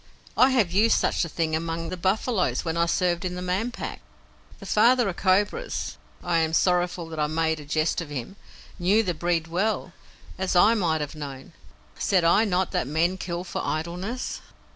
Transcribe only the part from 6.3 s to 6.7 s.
am